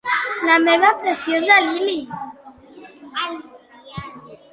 [0.45, 1.99] La meva preciosa Lily!